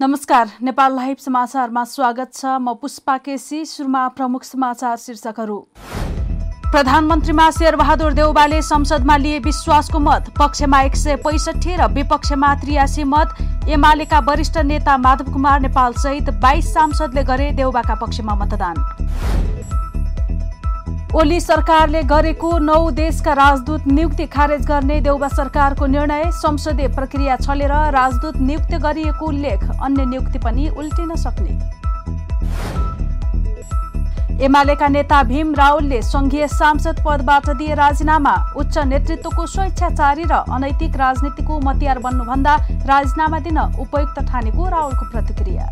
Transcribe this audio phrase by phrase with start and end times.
[0.00, 5.56] नमस्कार नेपाल लाइभ समाचारमा स्वागत छ। म पुष्पा केसी सुरुमा प्रमुख समाचार शीर्षकहरू।
[6.70, 13.68] प्रधानमन्त्रीमा शेरबहादुर देउबाले संसदमा लिए विश्वासको मत। पक्षमा एक सय पैसठी र विपक्षमा त्रियासी मत।
[13.68, 18.76] एमालेका वरिष्ठ नेता माधव कुमार नेपाल सहित बाइस सांसदले गरे देउबाका पक्षमा मतदान।
[21.14, 27.72] ओली सरकारले गरेको नौ देशका राजदूत नियुक्ति खारेज गर्ने देउबा सरकारको निर्णय। संसदीय प्रक्रिया छलेर
[27.92, 31.56] राजदूत नियुक्त गरिएको उल्लेख अन्य नियुक्ति पनि उल्टिन सक्ने।
[34.44, 41.60] एमालेका नेता भीम रावलले संघीय सांसद पदबाट दिए राजीनामा उच्च नेतृत्वको स्वेच्छाचारी र अनैतिक राजनीतिको
[41.60, 45.70] मतियार बन्नुभन्दा राजीनामा दिन उपयुक्त ठानेको रावलको प्रतिक्रिया।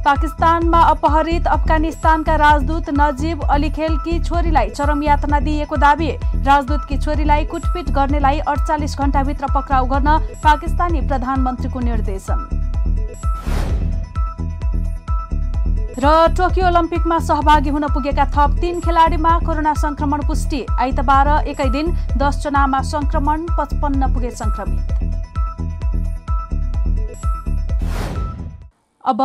[0.00, 6.08] पाकिस्तानमा अपहरित अफगानिस्तानका राजदूत नजिब अलीखेलकी छोरीलाई चरम यातना दिइएको दावी।
[6.40, 10.08] राजदूतकी छोरीलाई कुटपिट गर्नेलाई अडचालिस घण्टाभित्र पक्राउ गर्न
[10.44, 12.48] पाकिस्तानी प्रधानमन्त्रीको निर्देशन।
[15.98, 21.92] र टोकियो ओलम्पिकमा सहभागी हुन पुगेका थप तीन खेलाडीमा कोरोना संक्रमण पुष्टि। आइतबार एकै दिन
[22.16, 24.98] दसजनामा संक्रमण पचपन्न पुगे संक्रमित
[29.04, 29.20] अब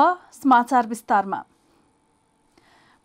[0.46, 1.38] समाचार विस्तारमा।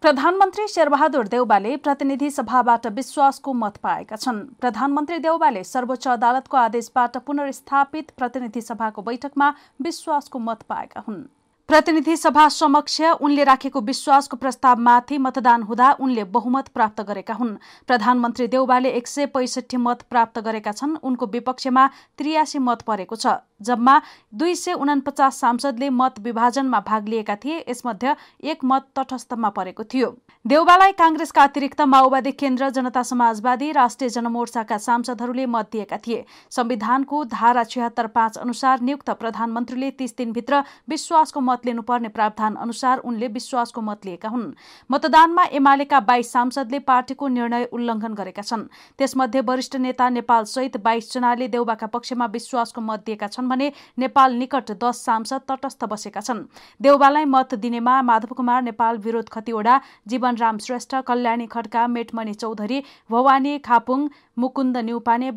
[0.02, 8.10] प्रधानमन्त्री शेरबहादुर देउबाले प्रतिनिधि सभाबाट विश्वासको मत पाएका छन्। प्रधानमन्त्री देउबाले सर्वोच्च अदालतको आदेशबाट पुनर्स्थापित
[8.18, 9.48] प्रतिनिधि सभाको बैठकमा
[9.80, 11.22] विश्वासको मत पाएका हुन्।
[11.68, 18.46] प्रतिनिधि सभा समक्ष उनले राखेको विश्वासको प्रस्तावमाथि मतदान हुँदा उनले बहुमत प्राप्त गरेका हुन्। प्रधानमन्त्री
[18.48, 21.86] देउबाले एक सय पैसठी मत प्राप्त गरेका छन्। उनको विपक्षमा
[22.18, 24.00] त्रियासी मत परेको छ। जम्मा
[24.34, 30.08] दुई सय उनापचास सांसदले मत विभाजनमा भाग लिएका थिए यसमध्ये एक मत तटस्थमा परेको थियो।
[30.44, 37.64] देउबालाई काङ्ग्रेसका अतिरिक्त माओवादी केन्द्र जनता समाजवादी राष्ट्रिय जनमोर्चाका सांसदहरूले मत दिएका थिए। संविधानको धारा
[37.64, 44.06] छिहत्तर पाँच अनुसार नियुक्त प्रधानमन्त्रीले तीस दिनभित्र विश्वासको मत लिनुपर्ने प्रावधान अनुसार उनले विश्वासको मत
[44.06, 44.52] लिएका हुन्।
[44.90, 48.64] मतदानमा एमालेका बाइस सांसदले पार्टीको निर्णय उल्लङ्घन गरेका छन्।
[48.98, 54.34] त्यसमध्ये वरिष्ठ नेता नेपाल सहित बाइस जनाले देउबाका पक्षमा विश्वासको मत दिएका छन्। भने नेपाल
[54.34, 56.44] निकट दस सांसद तटस्थ बसेका छन्।
[56.80, 59.78] देउबालाई मत दिनेमा माधव कुमार नेपाल विरोध खतिवडा
[60.08, 64.06] जीवनराम श्रेष्ठ कल्याणी खड्का मेटमणि चौधरी भवानी खापुङ
[64.40, 65.30] मुकुन्द न्युपाने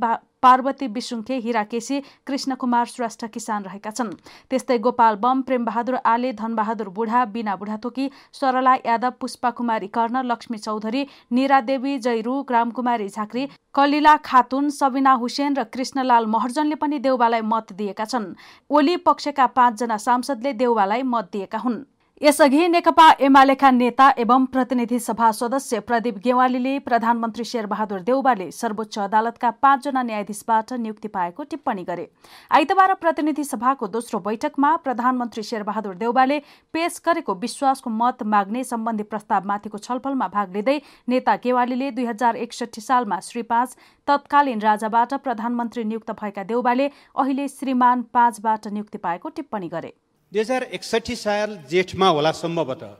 [0.43, 4.09] पार्वती विसुङ्खे हिरा केसी कृष्ण कुमार श्रेष्ठ किसान रहेका छन्।
[4.49, 10.57] त्यस्तै गोपाल बम प्रेमबहादुर आले धनबहादुर बुढा बिना बुढाथोकी सरला यादव पुष्पा कुमारी कर्ण लक्ष्मी
[10.57, 17.41] चौधरी निरा देवी जयरू रामकुमारी झाँक्री कलिला खातुन सबिना हुसेन र कृष्णलाल महर्जनले पनि देउबालाई
[17.45, 18.33] मत दिएका छन्।
[18.69, 21.83] ओली पक्षका पाँचजना सांसदले देउबालाई मत दिएका हुन्।
[22.23, 29.49] यसअघि नेकपा एमालेका नेता एवं प्रतिनिधि सभा सदस्य प्रदीप गेवालीले प्रधानमन्त्री शेरबहादुर देउबाले सर्वोच्च अदालतका
[29.61, 32.07] पाँचजना न्यायाधीशबाट नियुक्ति पाएको टिप्पणी गरे।
[32.51, 36.39] आइतबार प्रतिनिधि सभाको दोस्रो बैठकमा प्रधानमन्त्री शेरबहादुर देउबाले
[36.73, 40.79] पेश गरेको विश्वासको मत माग्ने सम्बन्धी प्रस्तावमाथिको छलफलमा भाग लिँदै
[41.09, 43.75] नेता गेवालीले दुई हजार एकसठी सालमा श्री पाँच
[44.07, 49.93] तत्कालीन राजाबाट प्रधानमन्त्री नियुक्त भएका देउबाले अहिले श्रीमान पाँचबाट नियुक्ति पाएको टिप्पणी गरे।
[50.33, 52.93] दुई हजार एकसठी साल जेठमा होला सम्भवतः।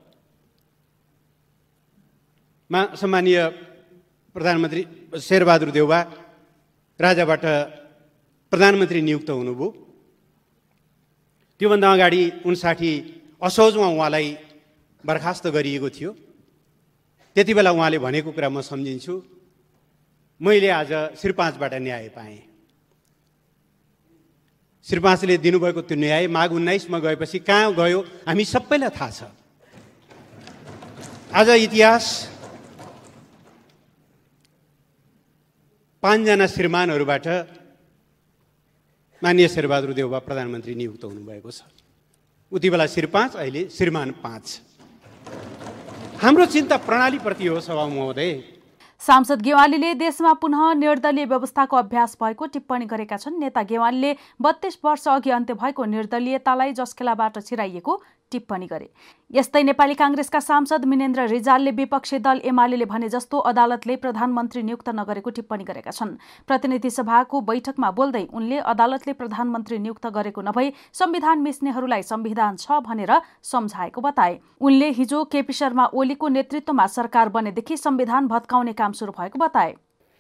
[2.70, 3.38] मा सम्मानीय
[4.36, 4.84] प्रधानमन्त्री
[5.20, 6.00] शेरबहादुर देउबा
[7.00, 7.46] राजाबाट
[8.54, 9.70] प्रधानमन्त्री नियुक्त हुनुभयो।
[11.60, 12.92] त्योभन्दा अगाडि उन्साठी
[13.42, 14.28] असोजमा उहाँलाई
[15.04, 16.12] बर्खास्त गरिएको थियो।
[17.36, 19.14] त्यति बेला उहाँले भनेको कुरा म सम्झिन्छु।
[20.42, 22.53] मैले आज श्री पाँचबाट न्याय पाएँ।
[24.86, 29.24] श्रीपाँचले दिनुभएको त्यो न्याय माघ उन्नाइसमा गएपछि कहाँ गयो हामी सबैलाई थाहा छ।
[31.32, 32.06] आज इतिहास
[36.04, 37.28] पाँचजना श्रीमानहरूबाट
[39.22, 41.64] मान्य शेरबहादुर देउबा प्रधानमन्त्री नियुक्त हुनुभएको छ।
[42.52, 44.46] उति बेला श्री पाँच अहिले श्रीमान पाँच।
[46.22, 48.53] हाम्रो चिन्ता प्रणालीप्रति हो सभा महोदय।
[49.03, 55.08] सांसद गेवालीले देशमा पुनः निर्दलीय व्यवस्थाको अभ्यास भएको टिप्पणी गरेका छन्। नेता गेवालीले बत्तीस वर्ष
[55.08, 58.02] अघि अन्त्य भएको निर्दलीयतालाई जसखेलाबाट छिराइएको
[58.34, 58.88] टिप्पणी गरे।
[59.32, 65.30] यस्तै नेपाली काङ्ग्रेसका सांसद मिनेन्द्र रिजालले विपक्षी दल एमाले भने जस्तो अदालतले प्रधानमन्त्री नियुक्त नगरेको
[65.32, 72.03] टिप्पणी गरेका छन्। प्रतिनिधि सभाको बैठकमा बोल्दै उनले अदालतले प्रधानमन्त्री नियुक्त गरेको नभई संविधान मिच्नेहरूलाई
[72.03, 73.14] संविधान छ भनेर
[73.44, 79.40] सम्झाएको बताए। उनले हिजो केपी शर्मा ओलीको नेतृत्वमा सरकार बनेदेखि संविधान भत्काउने काम सुरु भएको
[79.40, 79.74] बताए।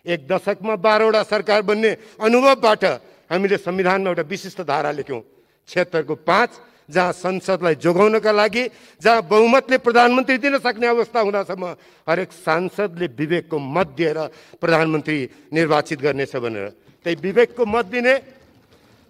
[0.05, 2.83] एक दशकमा बाह्रवटा सरकार बन्ने अनुभवबाट
[3.31, 5.21] हामीले संविधानमा एउटा विशिष्ट धारा लेख्यौँ।
[5.69, 6.49] क्षेत्रको पाँच
[6.93, 8.63] जहाँ संसदलाई जोगाउनका लागि
[9.01, 11.65] जहाँ बहुमतले प्रधानमन्त्री दिन सक्ने अवस्था हुँदासम्म
[12.07, 14.17] हरेक सांसदले विवेकको मत दिएर
[14.61, 15.17] प्रधानमन्त्री
[15.53, 16.67] निर्वाचित गर्नेछ भनेर।
[17.05, 18.13] त्यही विवेकको मत दिने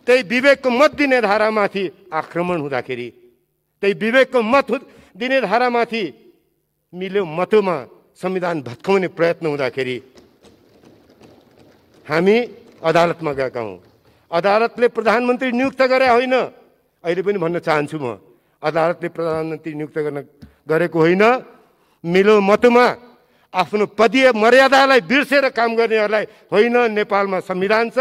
[0.08, 1.84] त्यही विवेकको मत दिने धारामाथि
[2.14, 3.10] आक्रमण हुँदाखेरि
[3.84, 4.72] त्यही विवेकको मत
[5.16, 6.04] दिने धारामाथि
[6.94, 7.78] मिल्यो मतोमा
[8.22, 9.98] संविधान भत्काउने प्रयत्न हुँदाखेरि
[12.06, 12.38] हामी
[12.84, 13.78] अदालतमा गएका हौँ।
[14.32, 16.34] अदालतले प्रधानमन्त्री नियुक्त गरे होइन।
[17.04, 18.18] अहिले पनि भन्न चाहन्छु म
[18.64, 20.20] अदालतले प्रधानमन्त्री नियुक्त गर्न
[20.72, 21.24] गरेको होइन।
[22.04, 22.86] मिलो मतमा
[23.54, 27.98] आफ्नो पदीय मर्यादालाई बिर्सेर काम गर्नेहरूलाई होइन नेपालमा संविधान छ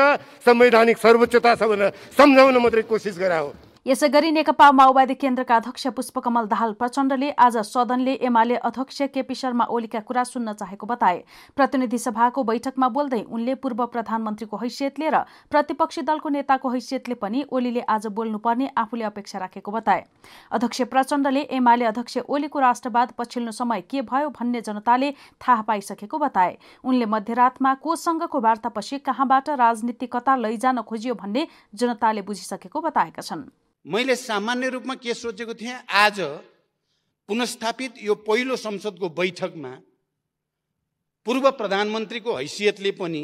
[0.46, 3.50] संवैधानिक सर्वोच्चता छ भनेर सम्झाउन मात्रै कोसिस गरा हो
[3.86, 9.64] यसै गरी नेकपा माओवादी केन्द्रका अध्यक्ष पुष्पकमल दाहाल प्रचण्डले आज सदनले एमाले अध्यक्ष केपी शर्मा
[9.68, 11.16] ओलीका कुरा सुन्न चाहेको बताए।
[11.56, 17.80] प्रतिनिधि सभाको बैठकमा बोल्दै उनले पूर्व प्रधानमन्त्रीको हैसियतले र प्रतिपक्षी दलको नेताको हैसियतले पनि ओलीले
[17.88, 20.04] आज बोल्नुपर्ने आफूले अपेक्षा राखेको बताए।
[20.52, 26.56] अध्यक्ष प्रचण्डले एमाले अध्यक्ष ओलीको राष्ट्रवाद पछिल्लो समय के भयो भन्ने जनताले थाहा पाइसकेको बताए।
[26.84, 33.44] उनले मध्यरातमा कोसँगको वार्तापछि कहाँबाट राजनीति कता लैजान खोजियो भन्ने जनताले बुझिसकेको बताएका छन्।
[33.86, 36.20] मैले सामान्य रूपमा के सोचेको थिएँ आज
[37.28, 39.70] पुनस्थापित यो पहिलो संसदको बैठकमा
[41.26, 43.22] पूर्व प्रधानमन्त्रीको हैसियतले पनि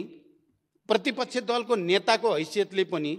[0.89, 3.13] प्रतिपक्ष दलको नेताको हैसियतले पनि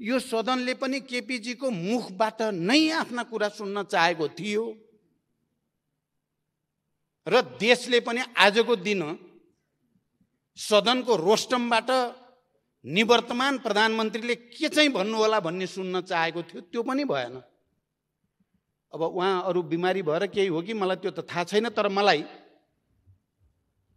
[0.00, 4.64] यो सदनले पनि केपिजीको मुखबाट नै आफ्ना कुरा सुन्न चाहेको थियो।
[7.26, 9.02] र देशले पनि आजको दिन
[10.58, 11.90] सदनको रोस्टमबाट
[12.84, 17.42] निवर्तमान प्रधानमन्त्रीले के चाहिँ भन्नु होला भन्ने सुन्न चाहेको थियो त्यो पनि भएन।
[18.92, 20.74] अब उहाँ अरू बिमारी भएर केही हो कि?
[20.74, 22.24] मलाई त्यो त थाहा छैन तर मलाई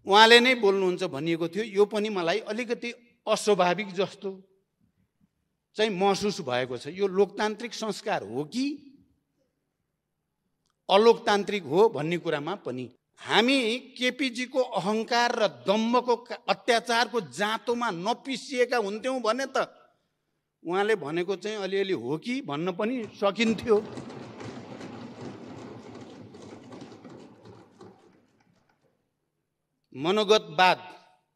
[0.08, 2.94] उहाँले नै बोल्नुहुन्छ भनिएको थियो। यो पनि मलाई अलिकति
[3.28, 4.30] अस्वाभाविक जस्तो
[5.76, 8.66] चाहिँ महसुस भएको छ। यो लोकतान्त्रिक संस्कार हो कि?
[10.90, 12.86] अलोकतान्त्रिक हो भन्ने कुरामा पनि
[13.22, 13.60] हामी
[13.98, 16.16] केपिजीको अहङ्कार र दम्बको
[16.48, 19.66] अत्याचारको जाँतोमा नपिसिएका हुन्थ्यौँ भने त
[20.64, 23.78] उहाँले भनेको चाहिँ अलिअलि हो कि भन्न पनि सकिन्थ्यो।
[29.96, 30.80] मनोगतवाद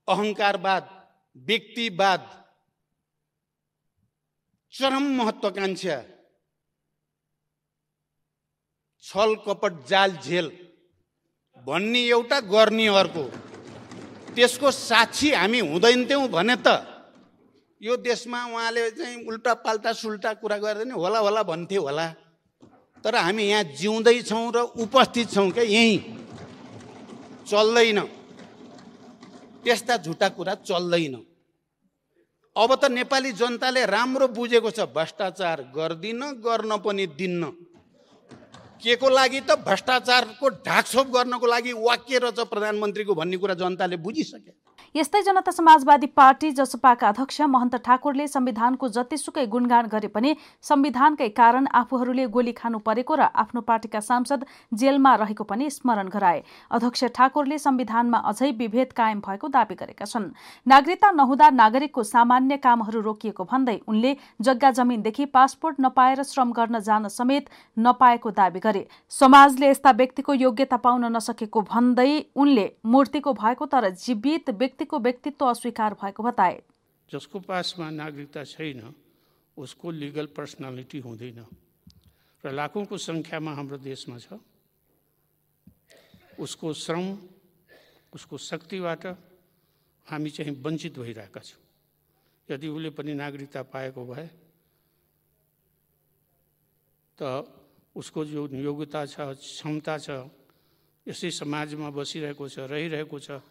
[0.08, 0.84] अहङ्कारवाद
[1.36, 2.22] व्यक्तिवाद
[4.74, 5.98] चरम महत्वाकांक्षा
[9.04, 10.48] छल कपट जाल झेल।
[11.70, 13.24] भन्ने एउटा गर्ने अर्को।
[14.34, 16.68] त्यसको साक्षी हामी हुँदैनथ्यौँ भने त
[17.82, 22.08] यो देशमा उहाँले चाहिँ उल्टा पाल्टा सुल्टा कुरा गरेर नि होला होला भन्थ्यो होला।
[23.06, 25.98] तर हामी यहाँ जिउँदैछौँ र उपस्थित छौँ क्या यहीँ।
[27.48, 28.00] चल्दैन।
[29.64, 31.16] त्यस्ता झुटा कुरा चल्दैन।
[32.56, 37.44] अब त नेपाली जनताले राम्रो बुझेको छ भ्रष्टाचार गर्दिन गर्न पनि दिन्न।
[38.80, 44.52] के को लागि त भ्रष्टाचारको ढाकछोप गर्नको लागि वाक्य रहेछ प्रधानमन्त्रीको भन्ने कुरा जनताले बुझिसके।
[44.96, 50.32] यस्तै जनता समाजवादी पार्टी जसपाका अध्यक्ष महन्त ठाकुरले संविधानको जतिसुकै गुणगान गरे पनि
[50.64, 56.42] संविधानकै कारण आफूहरूले गोली खानु परेको र आफ्नो पार्टीका सांसद जेलमा रहेको पनि स्मरण गराए।
[56.72, 60.26] अध्यक्ष ठाकुरले संविधानमा अझै विभेद कायम भएको दावी गरेका छन्।
[60.66, 67.08] नागरिकता नहुँदा नागरिकको सामान्य कामहरू रोकिएको भन्दै उनले जग्गा जमिनदेखि पासपोर्ट नपाएर श्रम गर्न जान
[67.10, 73.90] समेत नपाएको दावी गरे। समाजले यस्ता व्यक्तिको योग्यता पाउन नसकेको भन्दै उनले मूर्तिको भएको तर
[74.00, 76.56] जीवित व्यक्ति व्यक्तिको व्यक्तित्व अस्वीकार भएको बताए।
[77.12, 78.96] जसको पासमा नागरिकता छैन
[79.60, 81.40] उसको लिगल पर्सनालिटी हुँदैन।
[82.44, 84.40] र लाखौँको सङ्ख्यामा हाम्रो देशमा छ।
[86.40, 87.06] उसको श्रम
[88.16, 89.04] उसको शक्तिबाट
[90.08, 91.60] हामी चाहिँ वञ्चित भइरहेका छौँ।
[92.48, 94.28] यदि उसले पनि नागरिकता पाएको भए
[97.20, 97.44] त
[97.92, 100.10] उसको जो योग्यता छ क्षमता छ
[101.04, 103.44] यसै समाजमा बसिरहेको छ रहिरहेको छ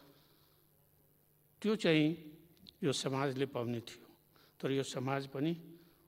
[1.63, 2.07] त्यो चाहिँ
[2.83, 4.07] यो समाजले पाउने थियो।
[4.61, 5.53] तर यो समाज पनि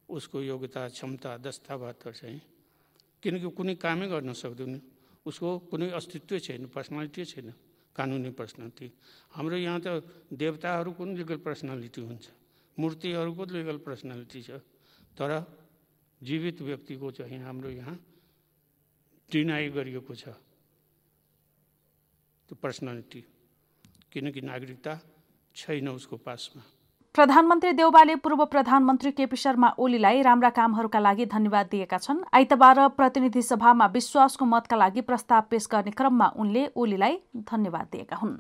[0.09, 2.41] उसको योग्यता क्षमता दस्तावेज चाहिँ
[3.23, 4.81] किनकि कुनै कामै गर्न सक्दैन।
[5.27, 7.49] उसको कुनै अस्तित्व छैन पर्सनालिटी छैन
[7.97, 8.87] कानुनी पर्सनालिटी
[9.35, 9.87] हाम्रो यहाँ त
[10.33, 12.27] देवताहरूको पनि लिगल पर्सनालिटी हुन्छ
[12.79, 14.51] मूर्तिहरूको लिगल पर्सनालिटी छ।
[15.13, 15.31] तर
[16.21, 17.97] जीवित व्यक्तिको चाहिँ हाम्रो यहाँ
[19.31, 20.25] डिनाइ गरिएको छ।
[22.49, 23.21] त्यो पर्सनालिटी
[24.11, 24.93] किनकि नागरिकता
[25.57, 26.63] छैन उसको पासमा।
[27.15, 33.43] प्रधानमन्त्री देउबाले पूर्व प्रधानमन्त्री केपी शर्मा ओलीलाई राम्रा कामहरूका लागि धन्यवाद दिएका छन्। आइतबार प्रतिनिधि
[33.43, 37.19] सभामा विश्वासको मतका लागि प्रस्ताव पेश गर्ने क्रममा उनले ओलीलाई
[37.51, 38.37] धन्यवाद दिएका हुन्।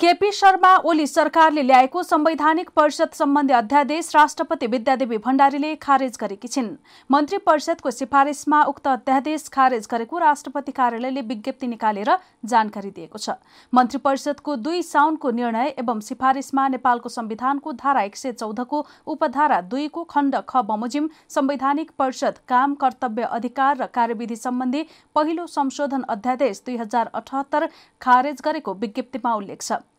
[0.00, 6.68] केपी शर्मा ओली सरकारले ल्याएको संवैधानिक परिषद सम्बन्धी अध्यादेश राष्ट्रपति विद्यादेवी भण्डारीले खारेज गरेकी छिन्।
[7.10, 12.10] मन्त्री परिषदको सिफारिसमा उक्त अध्यादेश खारेज गरेको राष्ट्रपति कार्यालयले विज्ञप्ति निकालेर
[12.44, 13.30] जानकारी दिएको छ।
[13.72, 20.04] मन्त्री परिषदको दुई साउनको निर्णय एवं सिफारिसमा नेपालको संविधानको धारा एक सय चौधको उपधारा दुईको
[20.06, 24.86] खण्ड ख बमोजिम संवैधानिक परिषद काम कर्तव्य अधिकार र कार्यविधि सम्बन्धी
[25.16, 27.68] पहिलो संशोधन अध्यादेश दुई हजार अठहत्तर
[28.00, 29.82] खारेज गरेको विज्ञप्तिमा उल्लेख छ।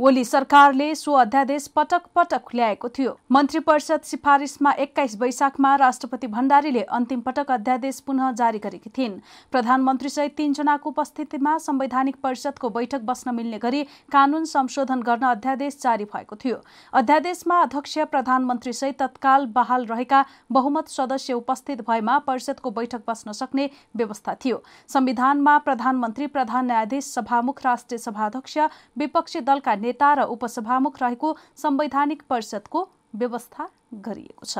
[0.00, 6.80] ओली सरकारले सो अध्यादेश पटक पटक ल्याएको थियो। मन्त्री परिषद सिफारिसमा एक्काइस वैशाखमा राष्ट्रपति भण्डारीले
[6.82, 9.12] अन्तिम पटक अध्यादेश पुनः जारी गरेकी थिइन्।
[9.52, 13.82] प्रधानमन्त्री सहित तीनजनाको उपस्थितिमा संवैधानिक परिषदको बैठक बस्न मिल्ने गरी
[14.12, 16.56] कानून संशोधन गर्न अध्यादेश जारी भएको थियो।
[16.92, 23.70] अध्यादेशमा अध्यक्ष प्रधानमन्त्री सहित तत्काल बहाल रहेका बहुमत सदस्य उपस्थित भएमा परिषदको बैठक बस्न सक्ने
[23.96, 28.58] व्यवस्था थियो। संविधानमा प्रधानमन्त्री प्रधान न्यायाधीश सभामुख राष्ट्रिय सभाध्यक्ष
[28.98, 33.68] विपक्षी दलका नेता र उपसभामुख रहेको संवैधानिक परिषदको व्यवस्था
[34.04, 34.58] गरिएको छ।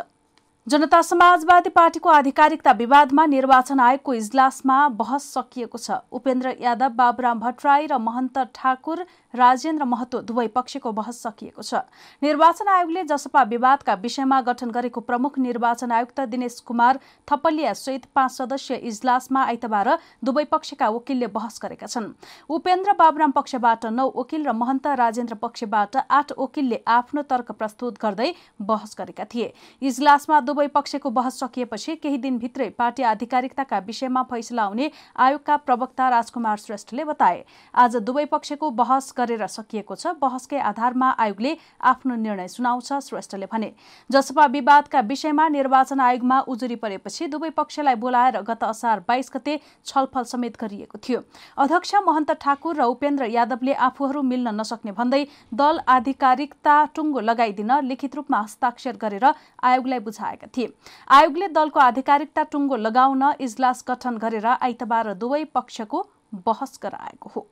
[0.66, 7.86] जनता समाजवादी पार्टीको आधिकारिकता विवादमा निर्वाचन आयोगको इजलासमा बहस सकिएको छ। उपेन्द्र यादव बाबुराम भट्टराई
[7.86, 9.04] र महन्त ठाकुर
[9.34, 11.82] राजेन्द्र महतो दुवै पक्षको बहस सकिएको छ।
[12.22, 16.98] निर्वाचन आयोगले जसपा विवादका विषयमा गठन गरेको प्रमुख निर्वाचन आयुक्त दिनेश कुमार
[17.28, 19.88] थपलिया सहित पाँच सदस्यीय इजलासमा आइतबार
[20.24, 22.12] दुवै पक्षका वकिलले बहस गरेका छन्।
[22.48, 28.30] उपेन्द्र बाबुराम पक्षबाट नौ वकिल र महन्त राजेन्द्र पक्षबाट आठ वकिलले आफ्नो तर्क प्रस्तुत गर्दै
[28.62, 34.90] बहस गरेका थिए। इजलासमा दुवै पक्षको बहस सकिएपछि केही दिनभित्रै पार्टी आधिकारिकताका विषयमा फैसला आउने
[35.18, 41.56] आयोगका प्रवक्ता राजकुमार श्रेष्ठले बताए। आज दुवै पक्षको बहस गरेर सकिएको छ। बहसकै आधारमा आयोगले
[41.82, 43.72] आफ्नो निर्णय सुनाउँछ श्रेष्ठले भने।
[44.10, 50.24] जसपा विवादका विषयमा निर्वाचन आयोगमा उजुरी परेपछि दुवै पक्षलाई बोलाएर गत असार बाइस गते छलफल
[50.26, 51.20] समेत गरिएको थियो।
[51.56, 55.22] अध्यक्ष महन्त ठाकुर र उपेन्द्र यादवले आफूहरू मिल्न नसक्ने भन्दै
[55.54, 59.24] दल आधिकारिकता टुङ्गो लगाइदिन लिखित रूपमा हस्ताक्षर गरेर
[59.64, 60.68] आयोगलाई बुझाएका थिए।
[61.10, 66.06] आयोगले दलको आधिकारिकता टुङ्गो लगाउन इजलास गठन गरेर आइतबार दुवै पक्षको
[66.46, 67.46] बहस गराएको हो।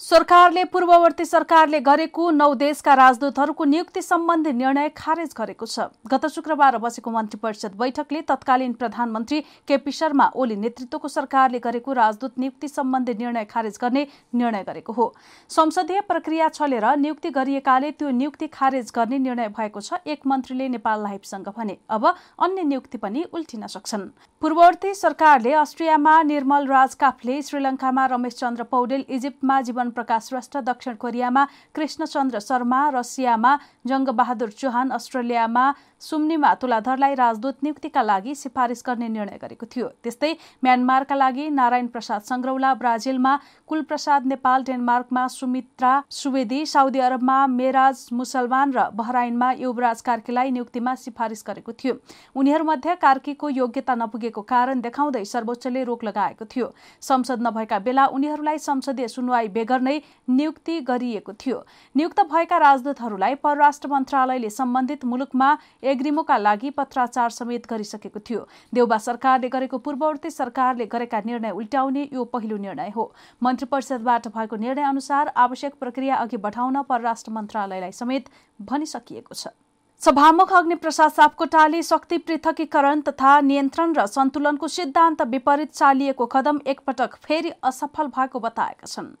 [0.00, 6.78] सरकारले पूर्ववर्ती सरकारले गरेको नौ देशका राजदूतहरूको नियुक्ति सम्बन्धी निर्णय खारेज गरेको छ। गत शुक्रबार
[6.78, 13.14] बसेको मन्त्री परिषद बैठकले तत्कालीन प्रधानमन्त्री केपी शर्मा ओली नेतृत्वको सरकारले गरेको राजदूत नियुक्ति सम्बन्धी
[13.14, 15.06] निर्णय खारेज गर्ने निर्णय गरेको हो।
[15.50, 21.02] संसदीय प्रक्रिया चलेर नियुक्ति गरिएकाले त्यो नियुक्ति खारेज गर्ने निर्णय भएको छ एक मन्त्रीले नेपाल
[21.02, 24.08] लाइफसँग भने। अब अन्य नियुक्ति पनि उल्टिन सक्छन्।
[24.42, 30.94] पूर्ववर्ती सरकारले अस्ट्रियामा निर्मल राज काफले श्रीलङ्कामा रमेश चन्द्र पौडेल इजिप्टमा जीवन प्रकाश श्रेष्ठ दक्षिण
[30.94, 33.56] कोरियामा कृष्णचन्द्र शर्मा रसियामा
[33.88, 35.64] जङ्गबहादुर चौहान अस्ट्रेलियामा
[36.04, 40.32] सुम्निमा तुलाधरलाई राजदूत नियुक्तिका लागि सिफारिस गर्ने निर्णय गरेको थियो। त्यस्तै
[40.64, 43.32] म्यानमारका लागि नारायण प्रसाद संग्रौला ब्राजिलमा
[43.68, 51.44] कुलप्रसाद नेपाल डेनमार्कमा सुमित्रा सुवेदी साउदी अरबमा मेराज मुसलमान र बहराइनमा युवराज कार्कीलाई नियुक्तिमा सिफारिस
[51.46, 51.94] गरेको थियो।
[52.36, 56.66] उनीहरूमध्ये कार्कीको योग्यता नपुगेको कारण देखाउँदै सर्वोच्चले रोक लगाएको थियो।
[57.02, 59.96] संसद नभएका बेला उनीहरूलाई संसदीय सुनवाई बेगर नै
[60.28, 65.48] नियुक्ति गरिएको थियो। नियुक्त भएका राजदूतहरूलाई परराष्ट्र मन्त्रालयले सम्बन्धित मुलुकमा
[65.94, 72.24] एग्रिमोका लागि पत्राचार समेत गरिसकेको थियो। देउबा सरकारले गरेको पूर्ववर्ती सरकारले गरेका निर्णय उल्ट्याउने यो
[72.28, 73.04] पहिलो निर्णय हो।
[73.42, 78.28] मन्त्री परिषदबाट भएको निर्णय अनुसार आवश्यक प्रक्रिया अघि बढाउन परराष्ट्र मन्त्रालयलाई समेत
[78.62, 79.54] भनिसकिएको छ।
[80.02, 87.52] सभामुख अग्निप्रसाद सापकोटाले शक्ति पृथकीकरण तथा नियन्त्रण र सन्तुलनको सिद्धान्त विपरीत चालिएको कदम एकपटक फेरि
[87.62, 89.14] असफल भएको बताएका छन्।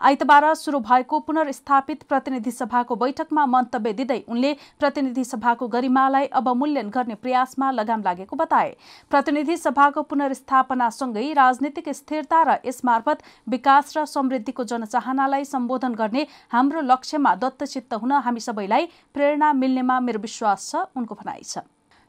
[0.00, 7.14] आइतबार शुरू भएको पुनर्स्थापित प्रतिनिधि सभाको बैठकमा मन्तव्य दिँदै उनले प्रतिनिधि सभाको गरिमालाई अवमूल्यन गर्ने
[7.16, 8.74] प्रयासमा लगाम लागेको बताए।
[9.10, 17.34] प्रतिनिधि सभाको पुनर्स्थापनासँगै राजनीतिक स्थिरता र यसमार्फत विकास र समृद्धिको जनचाहनालाई सम्बोधन गर्ने हाम्रो लक्ष्यमा
[17.38, 21.58] दत्तचित्त हुन हामी सबैलाई प्रेरणा मिल्नेमा मेरो विश्वास छ उनको भनाइ छ।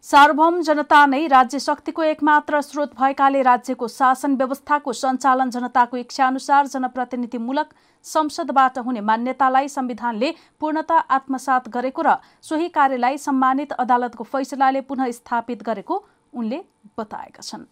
[0.05, 7.73] सार्वभौम जनता नै राज्य शक्तिको एकमात्र स्रोत भएकाले राज्यको शासन व्यवस्थाको सञ्चालन जनताको इच्छाअनुसार जनप्रतिनिधिमूलक
[8.05, 12.15] संसदबाट हुने मान्यतालाई संविधानले पूर्णता आत्मसात गरेको र
[12.49, 16.03] सोही कार्यलाई सम्मानित अदालतको फैसलाले पुनः स्थापित गरेको
[16.33, 16.61] उनले
[16.97, 17.67] बताएका छन्।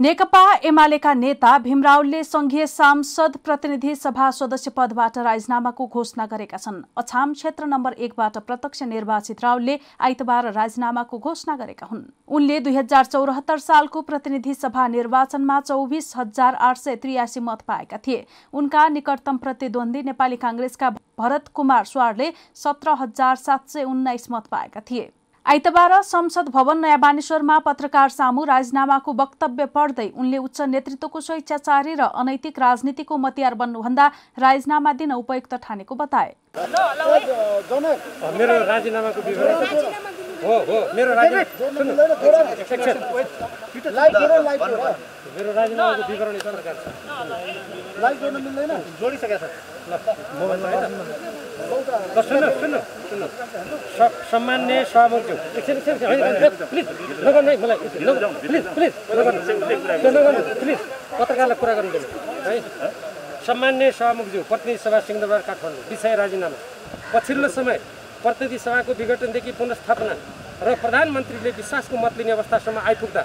[0.00, 7.32] नेकपा एमालेका नेता भीमरावले संघीय सांसद प्रतिनिधि सभा सदस्य पदबाट राजीनामाको घोषणा गरेका छन्। अछाम
[7.32, 13.58] क्षेत्र नम्बर एकबाट प्रत्यक्ष निर्वाचित रावलले आइतबार राजीनामाको घोषणा गरेका हुन्। उनले दुई हजार चौरात्तर
[13.60, 20.02] सालको प्रतिनिधि सभा निर्वाचनमा चौबिस हजार आठ सय त्रियासी मत पाएका थिए। उनका निकटतम प्रतिद्वन्दी
[20.02, 25.12] नेपाली काङ्ग्रेसका भरत कुमार स्वारले सत्र हजार सात सय उन्नाइस मत पाएका थिए।
[25.46, 32.02] आइतबार संसद भवन नयाँ बानेश्वरमा पत्रकार सामु राजीनामाको वक्तव्य पढ्दै उनले उच्च नेतृत्वको स्वेच्छाचारी र
[32.16, 34.06] अनैतिक राजनीतिको मतियार बन्नुभन्दा
[34.40, 36.32] राजीनामा दिन उपयुक्त ठानेको बताए।
[38.40, 39.20] मेरो राजीनामाको
[40.44, 40.78] हो हो
[45.34, 46.86] मेरो राजीनामाको विवरण प्रकार छ
[48.02, 49.44] लाइभ जोड्न मिल्दैन जोडिसकेको छ
[52.28, 53.26] सुन्नु सुन्नु सुन्नु
[54.30, 56.86] सम्मान्य सभामुखज्यू एकछिन एकछिन प्लिज
[57.26, 57.78] नगर्नु है मलाई
[58.44, 59.40] प्लिज प्लिज नगर्नु
[60.16, 60.78] नगर्नु प्लिज
[61.18, 61.90] पत्रकारलाई कुरा गर्नु
[62.46, 62.56] है
[63.46, 66.58] सम्मान्य सभामुखज्यू प्रतिनिधि सभा सिंहदरबार काठमाडौँ विषय राजीनामा
[67.12, 67.78] पछिल्लो समय
[68.22, 70.14] प्रतिनिधि सभाको विघटनदेखि पुनस्थापना
[70.62, 73.22] र प्रधानमन्त्रीले विश्वासको मत लिने अवस्थासम्म आइपुग्दा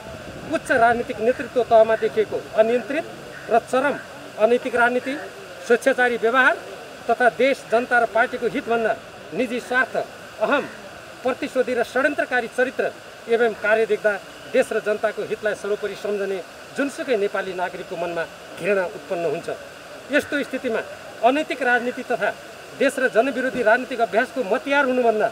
[0.54, 3.06] उच्च राजनीतिक नेतृत्व तहमा देखिएको अनियन्त्रित
[3.50, 3.96] र चरम
[4.44, 5.14] अनैतिक राजनीति
[5.68, 6.58] स्वेच्छाचारी व्यवहार
[7.10, 8.94] तथा देश जनता र पार्टीको हितभन्दा
[9.34, 9.96] निजी स्वार्थ
[10.46, 10.64] अहम
[11.24, 12.92] प्रतिशोधी र षड्यन्त्रकारी चरित्र
[13.30, 14.14] एवं कार्य देख्दा
[14.54, 16.40] देश र जनताको हितलाई सर्वोपरि सम्झने
[16.78, 18.24] जुनसुकै नेपाली नागरिकको मनमा
[18.60, 19.48] घृणा उत्पन्न हुन्छ।
[20.16, 20.82] यस्तो स्थितिमा
[21.30, 22.30] अनैतिक राजनीति तथा
[22.80, 25.28] देश र जनविरोधी राजनीतिक अभ्यासको मतियार हुनुभन्दा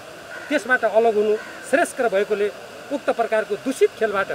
[0.50, 1.36] त्यसबाट अलग हुनु
[1.70, 2.48] श्रेष्ठकर भएकोले
[2.96, 4.32] उक्त प्रकारको दूषित खेलबाट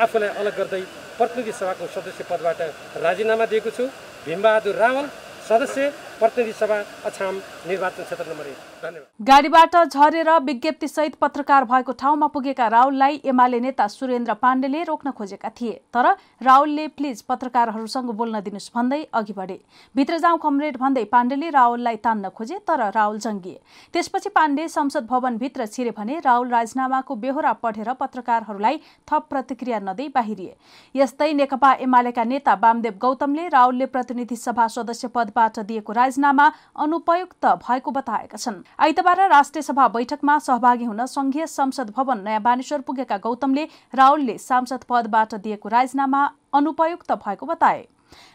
[0.00, 0.82] आफूलाई अलग गर्दै
[1.18, 2.60] प्रतिनिधि सभाको सदस्य पदबाट
[3.04, 3.84] राजीनामा दिएको छु।
[4.24, 5.06] भीमबहादुर रावल
[5.48, 6.76] सदस्य प्रतिनिधि सभा
[7.08, 7.34] अछाम
[7.68, 14.34] निर्वाचन क्षेत्र नम्बर एक। गाडीबाट झरेर विज्ञप्तिसहित पत्रकार भएको ठाउँमा पुगेका राहुललाई एमाले नेता सुरेन्द्र
[14.34, 16.06] पाण्डेले रोक्न खोजेका थिए। तर
[16.42, 19.58] राहुलले प्लिज पत्रकारहरूसँग बोल्न दिनुहोस् भन्दै अघि बढे।
[19.94, 23.60] भित्र जाउँ कमरेड भन्दै पाण्डेले राहुललाई तान्न खोजे तर राहुल जङ्गिए।
[23.94, 30.56] त्यसपछि पाण्डे संसद भवनभित्र छिरे भने राहुल राजीनामाको बेहोरा पढेर पत्रकारहरूलाई थप प्रतिक्रिया नदै बाहिरिए।
[30.94, 37.90] यस्तै नेकपा एमालेका नेता वामदेव गौतमले राहुलले प्रतिनिधि सभा सदस्य पदबाट दिएको राजीनामा अनुपयुक्त भएको
[37.90, 43.64] बताएका छन्। आइतबार राष्ट्रिय सभा बैठकमा सहभागी हुन संघीय संसद भवन नयाँ बानेश्वर पुगेका गौतमले
[43.94, 46.24] राहुलले सांसद पदबाट दिएको राजीनामा
[46.54, 47.86] अनुपयुक्त भएको बताए।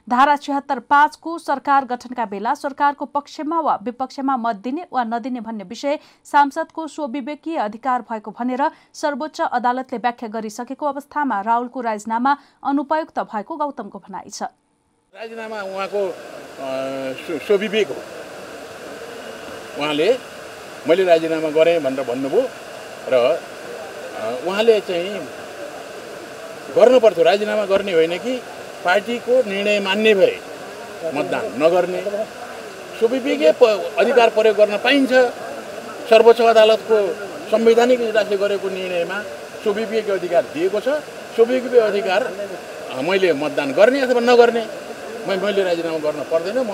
[0.08, 5.63] धारा छिहत्तर पाँचको सरकार गठनका बेला सरकारको पक्षमा वा विपक्षमा मत दिने वा नदिने भन्ने
[5.63, 13.56] विषय सांसदको स्वविवेकीय अधिकार भएको भनेर सर्वोच्च अदालतले व्याख्या गरिसकेको अवस्थामा राहुलको राजीनामा अनुपयुक्त भएको
[13.58, 14.44] गौतमको भनाइ छ।
[15.14, 16.03] राजीनामा उहाँको
[17.48, 18.25] स्वविवेक हो।
[19.77, 20.09] उहाँले
[20.88, 22.42] मैले राजीनामा गरेँ भनेर भन्नुभयो
[23.11, 23.16] र
[24.48, 25.20] उहाँले चाहिँ
[26.75, 28.33] गर्नुपर्थ्यो राजीनामा गर्ने होइन कि
[28.85, 30.35] पार्टीको निर्णय मान्ने भए
[31.16, 32.01] मतदान नगर्ने।
[33.00, 33.50] स्वविवेकीय
[34.01, 35.11] अधिकार प्रयोग गर्न पाइन्छ।
[36.09, 36.98] सर्वोच्च अदालतको
[37.51, 39.18] संवैधानिक इजलासले गरेको निर्णयमा
[39.64, 40.88] स्वविवेकीय अधिकार दिएको छ।
[41.35, 42.22] स्वविवेकीय अधिकार
[43.07, 44.64] मैले मतदान गर्ने अथवा नगर्ने।
[45.27, 46.72] मैले राजीनामा गर्न पर्दैन। म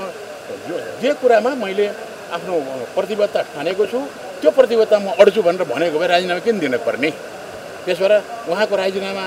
[1.02, 1.88] जे कुरामा मैले
[2.32, 2.60] आफ्नो
[2.96, 4.00] प्रतिबद्धता ठानेको छु
[4.42, 7.10] त्यो प्रतिबद्धता म अड्छु भनेर भनेको भए राजीनामा किन दिनुपर्ने
[7.86, 8.14] त्यस भएर
[8.50, 9.26] उहाँको राजीनामा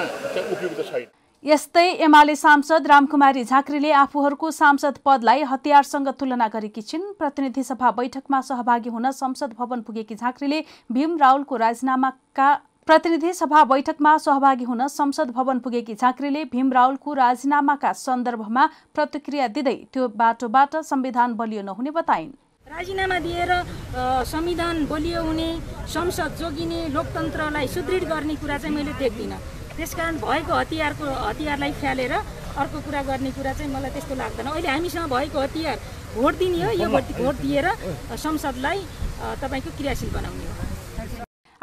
[0.54, 1.06] उपयुक्त छैन।
[1.44, 8.40] यस्तै एमाले सांसद रामकुमारी झाँक्रीले आफूहरूको सांसद पदलाई हतियारसँग तुलना गरेकी छिन्। प्रतिनिधि सभा बैठकमा
[8.40, 10.60] सहभागी हुन संसद भवन पुगेकी झाँक्रीले
[10.92, 12.48] भीम रावलको राजीनामाका
[12.88, 19.76] प्रतिनिधि सभा बैठकमा सहभागी हुन संसद भवन पुगेकी झाँक्रीले भीम रावलको राजीनामाका सन्दर्भमा प्रतिक्रिया दिँदै
[19.92, 22.32] त्यो बाटोबाट संविधान बलियो नहुने बताइन्।
[22.64, 23.50] राजीनामा दिएर
[24.24, 25.48] संविधान बलियो हुने
[25.84, 29.38] संसद जोगिने लोकतन्त्रलाई सुदृढ गर्ने कुरा चाहिँ मैले देख्दिनँ।
[29.76, 35.12] त्यसकारण भएको हतियारको हतियारलाई फ्यालेर अर्को कुरा गर्ने कुरा चाहिँ मलाई त्यस्तो लाग्दैन। अहिले हामीसँग
[35.12, 35.76] भएको हतियार
[36.16, 37.66] भोट दिने हो यो भोट दिएर
[38.16, 38.80] संसदलाई
[39.44, 40.73] तपाईँको क्रियाशील बनाउने हो।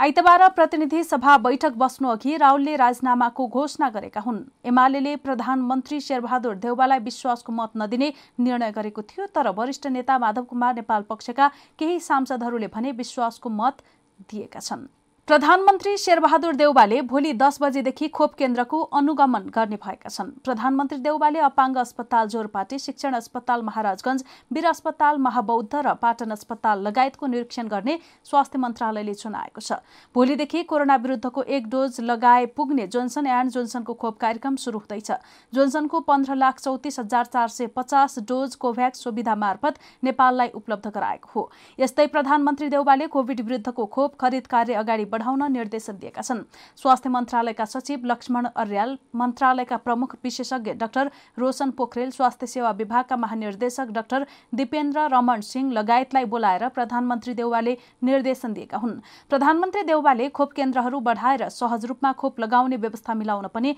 [0.01, 6.99] आइतबार प्रतिनिधि सभा बैठक बस्नु अघि राहुलले राजीनामाको घोषणा गरेका हुन्। एमाले प्रधानमन्त्री शेरबहादुर देउवालाई
[6.99, 11.47] विश्वासको मत नदिने निर्णय गरेको थियो तर वरिष्ठ नेता माधव कुमार नेपाल पक्षका
[11.79, 13.83] केही सांसदहरूले भने विश्वासको मत
[14.31, 14.87] दिएका छन्।
[15.27, 21.77] प्रधानमन्त्री शेरबहादुर देउबाले भोलि दस बजेदेखि खोप केन्द्रको अनुगमन गर्ने भएका छन्। प्रधानमन्त्री देउबाले अपाङ्ग
[21.77, 28.59] अस्पताल जोरपाटी शिक्षण अस्पताल महाराजगंज वीर अस्पताल महाबौद्ध र पाटन अस्पताल लगायतको निरीक्षण गर्ने स्वास्थ्य
[28.59, 29.77] मन्त्रालयले चुनाएको छ।
[30.15, 35.11] भोलिदेखि कोरोना विरुद्धको एक डोज लगाए पुग्ने जोन्सन एन्ड जोन्सनको खोप कार्यक्रम शुरू हुँदैछ।
[35.53, 41.31] जोन्सनको पन्ध्र लाख चौतिस हजार चार सय पचास डोज कोभ्याक्स सुविधा मार्फत नेपाललाई उपलब्ध गराएको
[41.35, 46.43] हो। यस्तै प्रधानमन्त्री देउबाले कोविड विरुद्धको खोप खरिद कार्य अगाडि बढाउन निर्देशन दिएका छन्।
[46.77, 53.87] स्वास्थ्य मन्त्रालयका सचिव लक्ष्मण अर्याल मन्त्रालयका प्रमुख विशेषज्ञ डाक्टर रोशन पोखरेल स्वास्थ्य सेवा विभागका महानिर्देशक
[53.91, 60.99] डाक्टर दिपेन्द्र रमण सिंह लगायतलाई बोलाएर प्रधानमन्त्री देउवाले निर्देशन दिएका हुन्। प्रधानमन्त्री देउवाले खोप केन्द्रहरू
[61.01, 63.75] बढाएर सहज रूपमा खोप लगाउने व्यवस्था मिलाउन पनि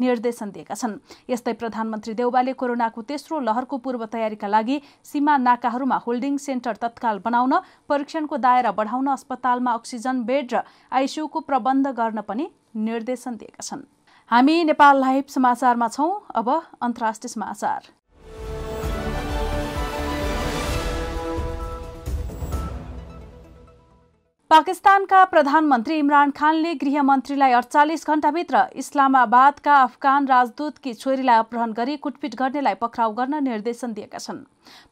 [0.00, 0.98] निर्देशन दिएका छन्।
[1.30, 7.54] यस्तै प्रधानमन्त्री देउबाले कोरोनाको तेस्रो लहरको पूर्व तयारीका लागि सीमा नाकाहरूमा होल्डिङ सेन्टर तत्काल बनाउन
[7.88, 13.82] परीक्षणको दायरा बढाउन अस्पतालमा अक्सिजन बेड र आइसियुको प्रबन्ध गर्न पनि निर्देशन दिएका छन्।
[14.30, 16.48] हामी नेपाल लाइभ समाचारमा छौँ। अब
[16.82, 17.80] अन्तर्राष्ट्रिय समाचार।
[24.54, 32.74] पाकिस्तानका प्रधानमन्त्री इमरान खानले गृहमन्त्रीलाई अडचालिस घण्टाभित्र इस्लामाबादका अफगान राजदूतकी छोरीलाई अपहरण गरी कुटपिट गर्नेलाई
[32.82, 34.38] पक्राउ गर्न निर्देशन दिएका छन्।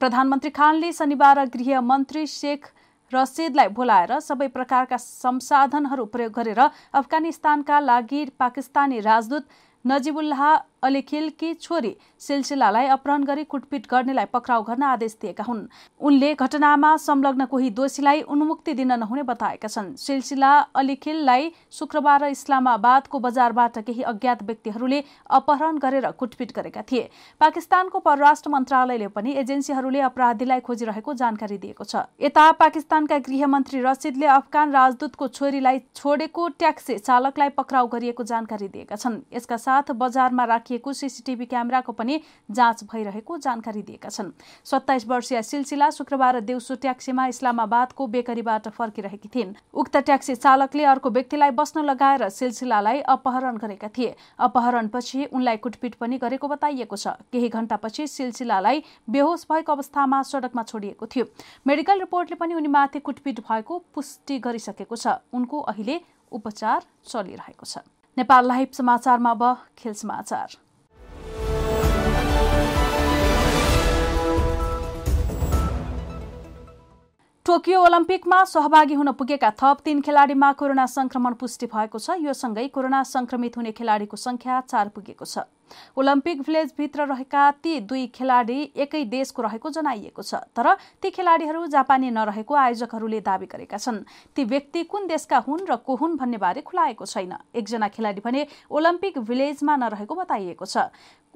[0.00, 2.66] प्रधानमन्त्री खानले शनिबार गृहमन्त्री शेख
[3.12, 6.60] रसिदलाई बोलाएर सबै प्रकारका संसाधनहरू प्रयोग गरेर
[6.94, 9.46] अफगानिस्तानका लागि पाकिस्तानी राजदूत
[9.84, 10.42] नजिबुल्लाह
[10.82, 15.66] अलिखिलकी छोरी सिलसिलालाई अपहरण गरी कुटपिट गर्नेलाई पक्राउ गर्न आदेश दिएका हुन्।
[16.00, 23.78] उनले घटनामा संलग्न कोही दोषीलाई उन्मुक्ति दिन नहुने बताएका छन्। सिलसिला अलिखिललाई शुक्रबार इस्लामाबादको बजारबाट
[23.80, 27.08] केही अज्ञात व्यक्तिहरूले अपहरण गरेर कुटपिट गरेका थिए।
[27.40, 34.72] पाकिस्तानको परराष्ट्र मन्त्रालयले पनि एजेन्सीहरूले अपराधीलाई खोजिरहेको जानकारी दिएको छ। यता पाकिस्तानका गृहमन्त्री रसिदले अफगान
[34.72, 40.92] राजदूतको छोरीलाई छोडेको ट्याक्सी चालकलाई पक्राउ गरिएको जानकारी दिएका छन्। यसका साथ बजारमा राखिएको राखिएको
[40.92, 44.32] सिसिटिभी क्यामेराको पनि जाँच भइरहेको जानकारी दिएका छन्।
[44.64, 51.50] सत्ताइस वर्षीय सिलसिला शुक्रबार देउसो ट्याक्सीमा इस्लामाबादको बेकरीबाट फर्किरहेकी थिइन्। उक्त ट्याक्सी चालकले अर्को व्यक्तिलाई
[51.52, 58.06] बस्न लगाएर सिलसिलालाई अपहरण गरेका थिए। अपहरणपछि उनलाई कुटपिट पनि गरेको बताइएको छ। केही घण्टापछि
[58.08, 61.24] सिलसिलालाई बेहोस भएको अवस्थामा सड़कमा छोडिएको थियो।
[61.66, 66.00] मेडिकल रिपोर्टले पनि उनीमाथि कुटपिट भएको पुष्टि गरिसकेको छ। उनको अहिले
[66.32, 67.84] उपचार चलिरहेको छ।
[68.16, 69.42] नेपाल लाइभ समाचारमा अब
[69.78, 70.56] खेल समाचार।
[77.46, 82.66] टोकियो ओलम्पिकमा सहभागी हुन पुगेका थप तीन खेलाडीमा कोरोना संक्रमण पुष्टि भएको छ। यो सँगै
[82.68, 85.38] कोरोना संक्रमित हुने खेलाडीको संख्या चार पुगेको छ।
[85.96, 92.10] ओलम्पिक भिलेजभित्र रहेका ती दुई खेलाडी एकै देशको रहेको जनाइएको छ। तर ती खेलाडीहरू जापानी
[92.12, 94.04] नरहेको आयोजकहरूले दावी गरेका छन्।
[94.36, 98.46] ती व्यक्ति कुन देशका हुन् र को हुन् भन्ने बारे खुलाएको छैन। एकजना खेलाडी भने
[98.70, 100.88] ओलम्पिक भिलेजमा नरहेको बताइएको छ।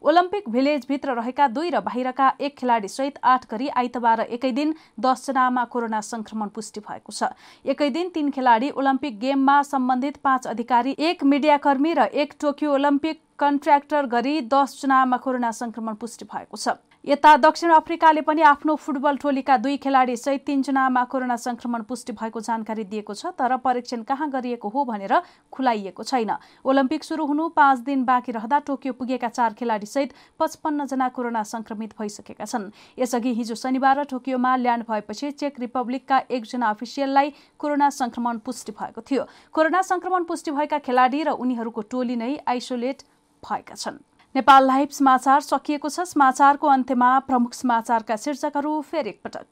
[0.04, 5.64] ओलम्पिक भिलेजभित्र रहेका दुई र बाहिरका एक खेलाडी सहित आठ गरी आइतबार एकै दिन दसजनामा
[5.72, 7.32] कोरोना संक्रमण पुष्टि भएको छ।
[7.64, 13.20] एकै दिन तीन खेलाडी ओलम्पिक गेममा सम्बन्धित पाँच अधिकारी एक मिडियाकर्मी र एक टोकियो ओलम्पिक
[13.38, 16.68] कन्ट्र्याक्टर गरी दसजनामा कोरोना संक्रमण पुष्टि भएको छ।
[17.04, 22.40] यता दक्षिण अफ्रिकाले पनि आफ्नो फुटबल टोलीका दुई खेलाडी सहित तीनजनामा कोरोना संक्रमण पुष्टि भएको
[22.40, 25.14] जानकारी दिएको छ तर परीक्षण कहाँ गरिएको हो भनेर
[25.52, 26.32] खुलाइएको छैन।
[26.64, 31.94] ओलम्पिक सुरु हुनु पाँच दिन बाँकी रहँदा टोकियो पुगेका चार खेलाडी सहित पचपन्नजना कोरोना संक्रमित
[32.00, 38.72] भइसकेका छन्। यसअघि हिजो शनिबार टोकियोमा ल्यान्ड भएपछि चेक रिपब्लिकका एकजना अफिसियललाई कोरोना संक्रमण पुष्टि
[38.72, 43.02] भएको थियो। कोरोना संक्रमण पुष्टि भएका खेलाडी र उनीहरूको टोली नै आइसोलेट
[43.46, 43.98] भएका छन्।
[44.34, 49.46] नेपाल लाइभ समाचार सकिएको छ। समाचारको अन्त्यमा प्रमुख समाचारका शीर्षकहरू फेरि एकपटक।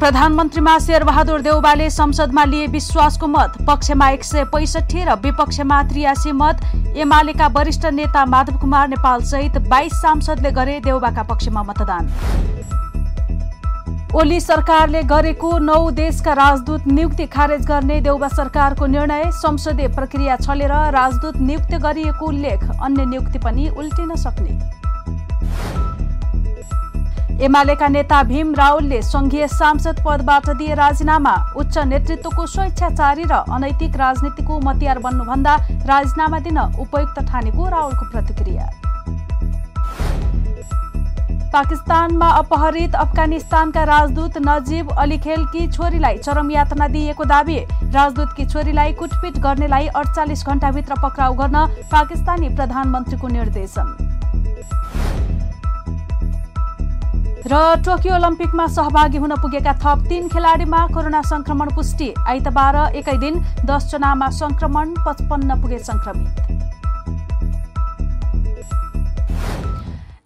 [0.00, 6.60] प्रधानमन्त्रीमा शेरबहादुर देउबाले संसदमा लिए विश्वासको मत। पक्षमा एक सय पैसठी र विपक्षमा त्रियासी मत।
[6.96, 12.06] एमालेका वरिष्ठ नेता माधव कुमार नेपाल सहित बाइस सांसदले गरे देउबाका पक्षमा मतदान।
[14.14, 20.72] ओली सरकारले गरेको नौ देशका राजदूत नियुक्ति खारेज गर्ने देउबा सरकारको निर्णय। संसदीय प्रक्रिया छलेर
[20.92, 24.54] राजदूत नियुक्त गरिएको उल्लेख अन्य नियुक्ति पनि उल्टिन सक्ने।
[27.44, 34.60] एमालेका नेता भीम रावलले संघीय सांसद पदबाट दिए राजीनामा उच्च नेतृत्वको स्वेच्छाचारी र अनैतिक राजनीतिको
[34.60, 38.70] मतियार बन्नुभन्दा राजीनामा दिन उपयुक्त ठानेको रावलको प्रतिक्रिया।
[41.48, 47.56] पाकिस्तानमा अपहरित अफगानिस्तानका राजदूत नजिब अलीखेलकी छोरीलाई चरम यातना दिइएको दावी।
[47.88, 53.96] राजदूतकी छोरीलाई कुटपिट गर्नेलाई अडचालिस घण्टाभित्र पक्राउ गर्न पाकिस्तानी प्रधानमन्त्रीको निर्देशन।
[57.46, 63.40] र टोकियो ओलम्पिकमा सहभागी हुन पुगेका थप तीन खेलाडीमा कोरोना संक्रमण पुष्टि। आइतबार एकै दिन
[63.64, 66.77] दसजनामा संक्रमण पचपन्न पुगे संक्रमित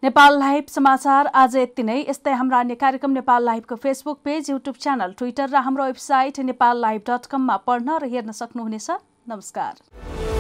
[0.03, 4.77] नेपाल लाइभ समाचार आज यति नै। यस्तै हाम्रा अन्य कार्यक्रम Nepal लाइभको Facebook page YouTube
[4.77, 8.91] channel Twitter र हाम्रो वेबसाइट नेपाल लाइभ डट कममा पढ्न र हेर्न सक्नुहुनेछ।
[9.29, 10.32] नमस्कार।